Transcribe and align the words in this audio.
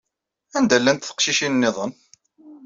Anda 0.57 0.77
llant 0.81 1.05
teqcicin 1.07 1.53
nniḍen? 1.55 1.91